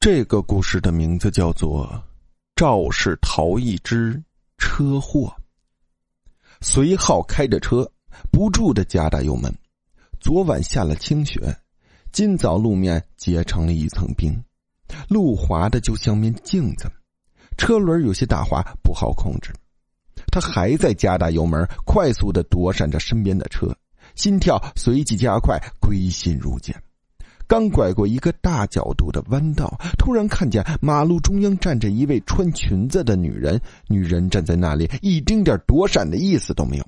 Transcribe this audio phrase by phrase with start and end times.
[0.00, 1.86] 这个故事的名字叫做
[2.56, 4.18] 《肇事逃逸之
[4.56, 5.30] 车祸》。
[6.62, 7.86] 随浩开着车，
[8.32, 9.54] 不住的加大油门。
[10.18, 11.54] 昨晚下了清雪，
[12.12, 14.42] 今早路面结成了一层冰，
[15.06, 16.90] 路滑的就像面镜子，
[17.58, 19.52] 车轮有些打滑，不好控制。
[20.32, 23.76] 他还在加大油门，快速的躲闪着身边的车，
[24.14, 26.74] 心跳随即加快，归心如箭。
[27.50, 33.60] 刚拐过一个大角度的弯道，突然看见马路中央站着一位穿裙子的女人。
[33.88, 36.86] 女人站在那里，一丁点躲闪的意思都没有。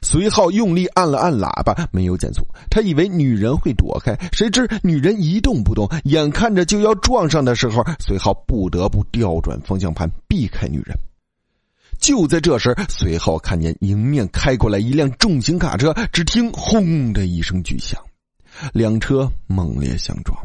[0.00, 2.46] 随后用力按了按喇叭，没有减速。
[2.70, 5.90] 他以为女人会躲开，谁知女人一动不动。
[6.04, 10.96] 眼看着就要撞上的时候，随后不得不调转方向盘，避开女人。
[11.98, 18.00] 就在这时，随后看见迎面开过来一辆重型卡车，只听“轰”的一声巨响。
[18.72, 20.36] 两车猛烈相撞，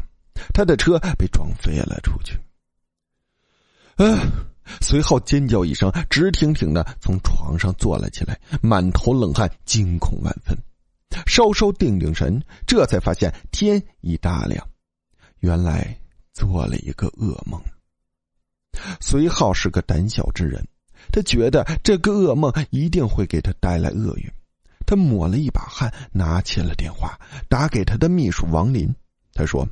[0.52, 2.38] 他的车被撞飞了出去。
[3.96, 4.46] 啊！
[4.80, 10.56] 随后尖叫一声，直挺挺的从床上坐了起来，满头冷汗，惊恐万分。
[11.26, 14.64] 稍稍定定神，这才发现天已大亮，
[15.40, 15.98] 原来
[16.32, 17.60] 做了一个噩梦。
[19.00, 20.64] 随浩是个胆小之人，
[21.10, 24.30] 他觉得这个噩梦一定会给他带来厄运。
[24.90, 27.16] 他抹了一把汗，拿起了电话，
[27.48, 28.92] 打给他的秘书王林。
[29.32, 29.64] 他说：“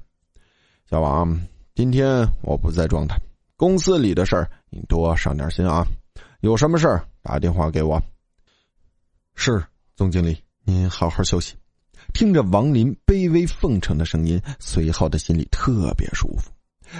[0.88, 1.44] 小王，
[1.74, 3.20] 今天我不在状态，
[3.56, 5.84] 公司里的事儿你多上点心啊。
[6.40, 8.00] 有什么事儿打电话给我。”
[9.34, 9.60] 是，
[9.96, 11.56] 总经理，您好好休息。
[12.14, 16.48] 听着王林卑微奉承的声音，随后的心里特别舒服。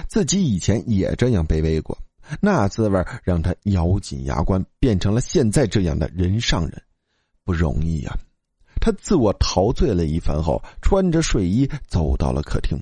[0.09, 1.97] 自己以前也这样卑微过，
[2.41, 6.83] 那滋味让他咬紧牙关，变成了现在这样的人上人。
[7.49, 8.15] 不容易呀！
[8.79, 12.77] 他自我陶醉了一番后，穿着睡衣走到了客厅，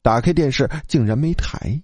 [0.00, 1.82] 打开电视，竟然没台。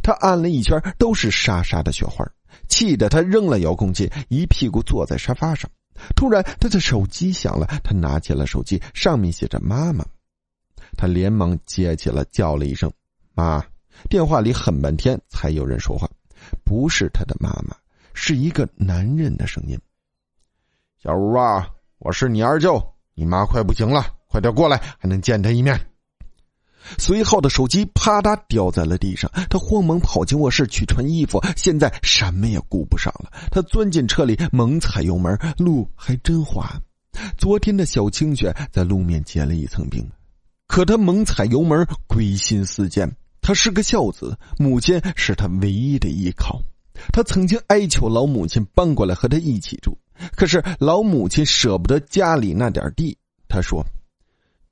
[0.00, 2.24] 他按了一圈，都是沙沙的雪花，
[2.68, 5.68] 气得他扔了遥控器，一屁股坐在沙发上。
[6.14, 10.06] 突然，他的手机响了，他拿起了手机，上面写着“妈妈”。
[10.96, 12.88] 他连忙接起了，叫了一声
[13.34, 13.60] “妈”。
[14.08, 16.08] 电话里很半天才有人说话，
[16.64, 17.76] 不是他的妈妈，
[18.12, 19.76] 是一个男人的声音。
[21.04, 22.82] 小吴啊，我是你二舅，
[23.14, 25.78] 你妈快不行了，快点过来，还能见她一面。
[26.96, 33.30] 随后的手机啪嗒掉在了地上，他慌忙跑进卧室去穿衣服，现在什么也顾不上了。
[33.50, 36.72] 他钻进车里，猛踩油门，路还真滑。
[37.36, 40.10] 昨天的小清雪在路面结了一层冰，
[40.66, 43.14] 可他猛踩油门，归心似箭。
[43.42, 46.62] 他是个孝子，母亲是他唯一的依靠。
[47.12, 49.98] 他曾经哀求老母亲搬过来和他一起住。
[50.36, 53.16] 可是老母亲舍不得家里那点地，
[53.48, 53.84] 他说：“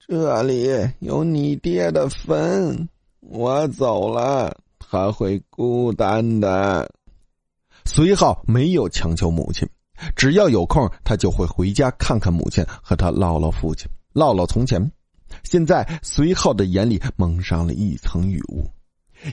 [0.06, 0.68] 这里
[1.00, 2.88] 有你爹的坟，
[3.20, 6.90] 我走了他会孤单的。”
[7.84, 9.68] 随浩没有强求母亲，
[10.14, 14.92] 只要有空，他就会回家看看母亲，和他唠唠父亲，唠唠从前。
[15.42, 18.64] 现在随浩的眼里蒙上了一层雨雾。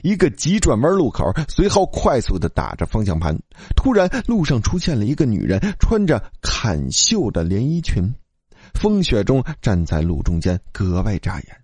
[0.02, 3.38] 一个急转弯路口，随后快速的打着方向盘。
[3.76, 8.14] 突然，路上出现了一个女人，穿着坎袖的连衣裙，
[8.74, 11.56] 风雪中站在路中间，格外扎眼。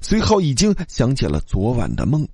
[0.00, 2.26] 随后已经想起了昨晚的梦，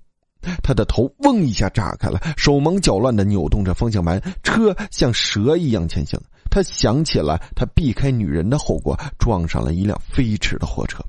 [0.62, 6.19] 他的头嗡一下炸开了，手忙脚乱的扭动着方向盘，车像蛇一样前行。
[6.49, 11.05] 他想起了他避开女人的后果，撞上了一辆飞驰的货车，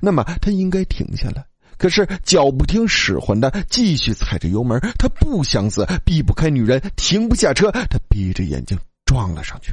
[0.00, 1.44] 那么他应该停下来。
[1.80, 4.78] 可是脚不听使唤的，继续踩着油门。
[4.98, 7.70] 他不想死，避不开女人，停不下车。
[7.72, 9.72] 他闭着眼睛撞了上去，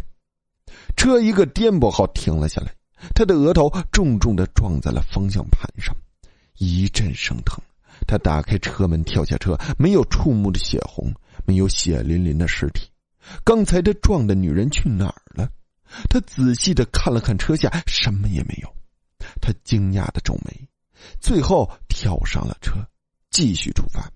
[0.96, 2.74] 车一个颠簸后停了下来。
[3.14, 5.94] 他的额头重重的撞在了方向盘上，
[6.58, 7.60] 一阵生疼。
[8.08, 11.14] 他打开车门跳下车，没有触目的血红，
[11.46, 12.88] 没有血淋淋的尸体。
[13.44, 15.50] 刚才他撞的女人去哪儿了？
[16.10, 18.74] 他仔细的看了看车下，什么也没有。
[19.42, 20.70] 他惊讶的皱眉。
[21.20, 22.74] 最后跳上了车，
[23.32, 24.08] 继续出发。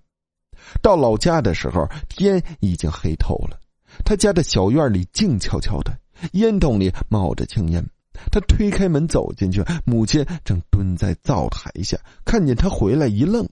[0.80, 3.58] 到老家的时候，天已经黑透了。
[4.04, 5.98] 他家的小院里静悄悄的，
[6.34, 7.84] 烟筒里冒着青烟。
[8.30, 13.44] 他推开门走进去，母亲正蹲在灶台下，看见他回来一愣：“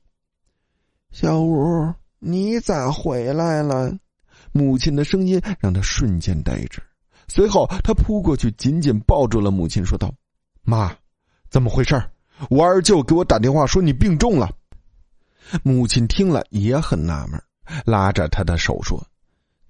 [1.11, 3.93] 小吴，你咋回来了？”
[4.53, 6.81] 母亲的声音让他瞬间呆滞。
[7.27, 10.15] 随后，他扑过去，紧紧抱住了母亲，说道
[10.63, 10.95] ：“妈，
[11.49, 12.01] 怎么回事？”
[12.49, 14.51] 我二舅给我打电话说你病重了，
[15.63, 17.41] 母亲听了也很纳闷，
[17.85, 19.05] 拉着他的手说：“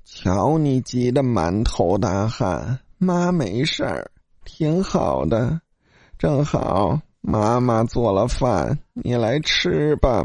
[0.05, 4.11] 瞧你急得满头大汗，妈没事儿，
[4.45, 5.61] 挺好的，
[6.17, 10.25] 正好妈妈做了饭，你来吃吧。”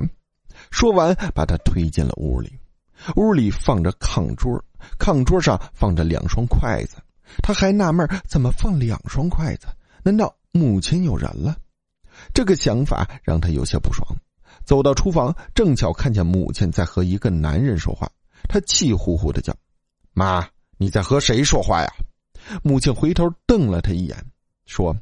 [0.71, 2.59] 说完，把他推进了屋里。
[3.15, 4.63] 屋里放着炕桌，
[4.97, 6.97] 炕桌上放着两双筷子。
[7.43, 9.67] 他还纳闷怎么放两双筷子？
[10.03, 11.57] 难道母亲有人了？
[12.33, 14.07] 这个想法让他有些不爽。
[14.65, 18.09] 走到厨房，正巧看见母亲在和一个男人说话。
[18.47, 19.55] 他气呼呼的叫
[20.13, 20.47] ：“妈，
[20.77, 21.91] 你在和谁说话呀？”
[22.61, 24.25] 母亲回头瞪了他一眼，
[24.65, 24.95] 说：“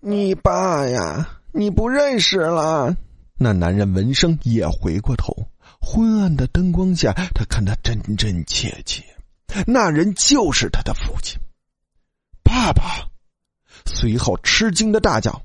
[0.00, 2.96] 你爸呀，你不认识了。”
[3.40, 5.32] 那男人闻声也回过头，
[5.80, 9.04] 昏暗的灯光下，他看得真真切切。
[9.66, 11.38] 那人就是他的父亲，
[12.42, 13.08] 爸爸。
[13.86, 15.40] 随后吃惊的大叫：“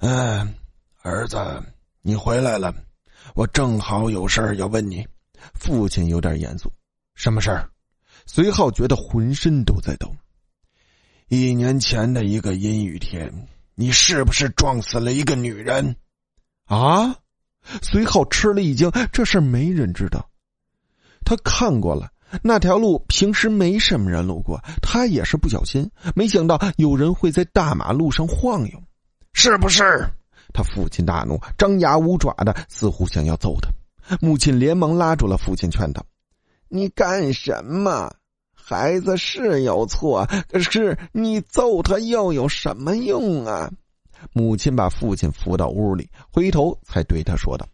[0.00, 0.54] 嗯，
[1.02, 1.36] 儿子，
[2.00, 2.74] 你回来了，
[3.34, 5.06] 我正好有事儿要问你。”
[5.54, 6.72] 父亲有点严肃
[7.14, 7.70] ：“什么事儿？”
[8.26, 10.14] 随后觉得浑身都在抖。
[11.28, 15.96] 一年前的一个阴雨天，你是不是撞死了一个女人？
[16.64, 17.16] 啊！
[17.82, 20.30] 随后吃了一惊，这事没人知道。
[21.24, 22.10] 他看过了
[22.42, 24.62] 那条路，平时没什么人路过。
[24.80, 28.82] 他也是不小心，没想到有人会在大马路上晃悠，
[29.42, 30.06] 是不是？
[30.52, 33.70] 他父亲大怒，张牙舞爪的，似乎想要揍他。
[34.20, 36.04] 母亲连忙拉住了父亲，劝道
[36.68, 38.12] ：“你干什么？
[38.54, 43.70] 孩子是有错，可是你揍他又有什么用啊？”
[44.34, 47.66] 母亲把父亲扶到屋里，回头才对他说道：“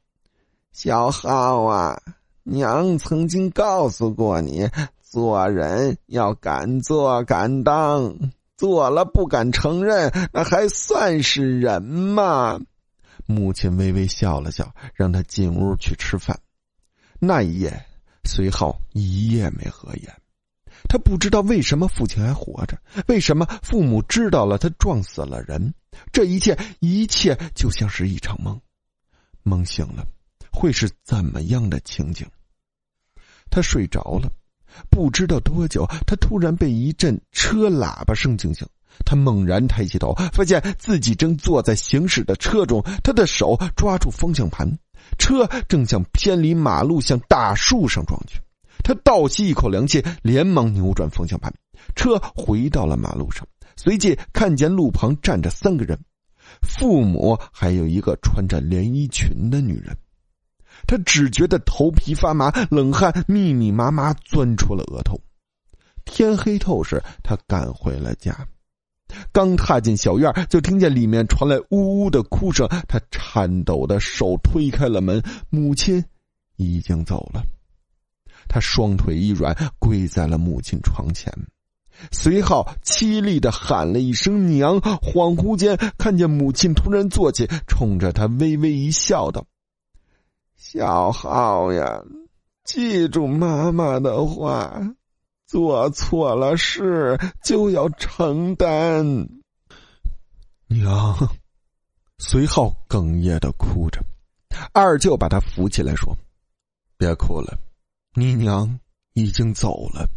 [0.70, 2.00] 小浩啊，
[2.44, 4.70] 娘曾经告诉过你，
[5.02, 8.14] 做人要敢做敢当，
[8.56, 12.60] 做了不敢承认，那还算是人吗？”
[13.26, 16.38] 母亲微微笑了笑，让他进屋去吃饭。
[17.18, 17.86] 那一夜，
[18.24, 20.14] 随后一夜没合眼。
[20.88, 25.74] 他不知道为什么父亲还活着，为什么父母知道了他撞死了人。
[26.12, 28.60] 这一切，一切就像是一场梦。
[29.42, 30.06] 梦醒了，
[30.52, 32.28] 会是怎么样的情景？
[33.50, 34.30] 他睡着了，
[34.90, 38.66] 不知道多久，他突然被一阵车喇叭声惊醒。
[39.04, 44.78] 他猛然抬起头，发现自己正坐在行驶的车中，他的手抓住方向盘，
[45.18, 48.40] 车正向偏离马路向大树上撞去。
[48.82, 51.52] 他倒吸一口凉气，连忙扭转方向盘，
[51.94, 53.46] 车回到了马路上。
[53.76, 55.98] 随即看见路旁站着三个人，
[56.62, 59.94] 父母还有一个穿着连衣裙的女人。
[60.86, 65.20] 他只觉得头皮发麻，冷汗密密麻麻钻出了额头。
[66.04, 68.46] 天黑透时，他赶回了家。
[69.32, 72.68] 刚踏进小院，就听见里面传来呜呜的哭声。
[72.88, 76.04] 他颤抖的手推开了门，母亲
[76.56, 77.42] 已经走了。
[78.48, 81.32] 他双腿一软，跪在了母亲床前。
[82.12, 89.46] 随后凄厉的喊了一声“娘”，恍惚间看见母亲突然坐起，冲着他微微一笑，道
[90.56, 92.02] ：“小浩呀，
[92.64, 94.80] 记住妈妈的话，
[95.46, 99.28] 做错了事就要承担。”
[100.66, 101.14] 娘，
[102.18, 104.02] 随后哽咽的哭着，
[104.72, 106.16] 二舅把他扶起来说
[106.98, 107.56] ：“别哭了，
[108.14, 108.80] 你娘
[109.12, 110.08] 已经走了。”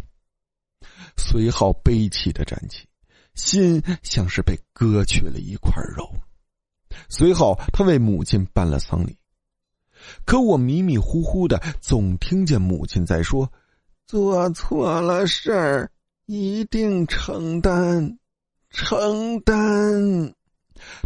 [1.18, 2.88] 随后悲戚的站起，
[3.36, 6.10] 心像是被割去了一块肉。
[7.10, 9.18] 随后他为母亲办了丧礼，
[10.26, 13.52] 可我迷迷糊糊的总听见母亲在说
[14.08, 15.92] ：“做错了事儿，
[16.26, 18.18] 一定承担，
[18.70, 20.34] 承担。”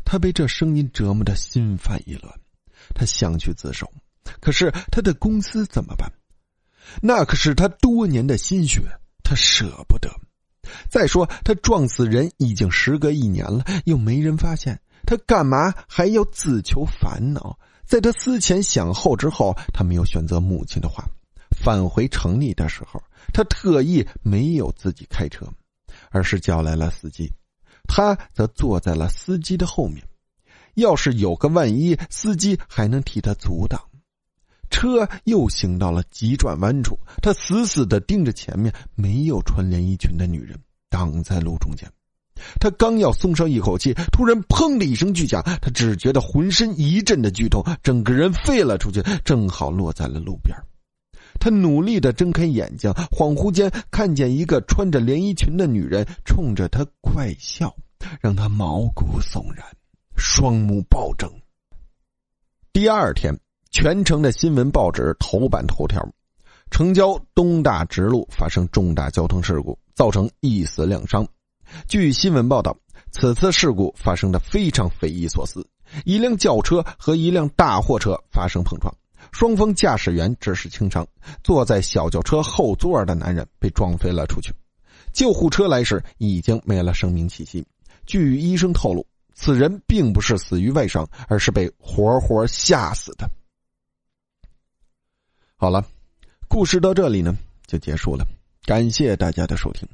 [0.06, 2.34] 他被这声音折磨的心烦意乱，
[2.94, 3.92] 他想去自首，
[4.40, 6.12] 可是他的公司怎么办？
[7.02, 8.82] 那可是他多年的心血。
[9.26, 10.10] 他舍不得，
[10.90, 17.58] 再说他撞死人已经时隔一年了，又没人发现，他干嘛还要自求烦恼？
[17.94, 21.06] 在他思前想后之后，他没有选择母亲的话，
[21.52, 23.00] 返回城里的时候，
[23.32, 25.48] 他特意没有自己开车，
[26.10, 27.32] 而是叫来了司机，
[27.88, 30.04] 他则坐在了司机的后面，
[30.74, 33.80] 要是有个万一，司机还能替他阻挡。
[34.72, 40.60] 车又行到了急转弯处，他死死的盯着前面没有穿连衣裙的女人，
[40.90, 41.88] 挡在路中间。
[42.64, 50.56] 他刚要松上一口气，突然“砰”的一声巨响，他只觉得浑身一阵的剧痛，整个人飞了出去，正好落在了路边。
[51.42, 57.76] 他努力的睁开眼睛，恍惚间看见一个穿着连衣裙的女人冲着他怪笑，
[58.22, 59.66] 让他毛骨悚然，
[60.16, 61.30] 双目暴睁。
[62.72, 63.38] 第二天。
[63.76, 66.08] 全城的新闻报纸头版头条：
[66.70, 71.28] 城郊东大直路发生重大交通事故，造成一死两伤。
[71.88, 72.78] 据新闻报道，
[73.12, 75.68] 此次事故发生的非常匪夷所思：
[76.06, 78.94] 一辆轿车和一辆大货车发生碰撞，
[79.32, 81.08] 双方驾驶员只是轻伤，
[81.44, 84.54] 坐在小轿车后座的男人被撞飞了出去。
[85.12, 87.66] 救护车来时已经没了生命气息。
[88.06, 93.30] 据医生透露，此人并不是死于外伤，而是被活活吓死的。
[95.56, 95.86] 好了，
[96.48, 97.36] 故事到这里呢
[97.68, 98.26] 就结束了，
[98.66, 99.88] 感谢大家的收听。